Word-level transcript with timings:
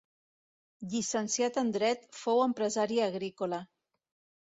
Llicenciat 0.93 1.61
en 1.65 1.71
Dret, 1.77 2.09
fou 2.25 2.45
empresari 2.49 3.01
agrícola. 3.13 3.65